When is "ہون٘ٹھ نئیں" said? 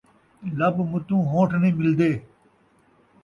1.29-1.77